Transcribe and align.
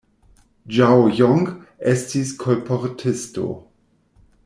Ĝao 0.77 1.03
Jong 1.19 1.45
estis 1.93 2.35
kolportisto. 2.43 3.49